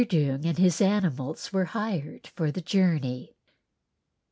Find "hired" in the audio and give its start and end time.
1.77-2.25